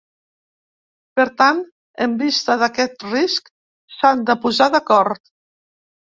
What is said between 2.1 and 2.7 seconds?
vista